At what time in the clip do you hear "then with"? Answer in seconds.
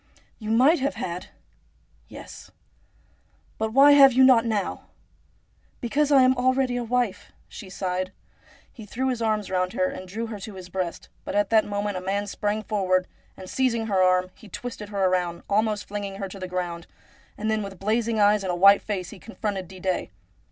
17.51-17.77